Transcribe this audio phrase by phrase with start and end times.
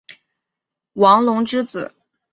[0.93, 2.01] 王隆之子。